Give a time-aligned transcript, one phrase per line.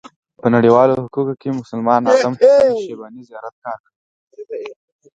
[0.41, 2.33] په نړيوالو حقوقو کې مسلمان عالم حسن
[2.73, 3.79] الشيباني زيات کار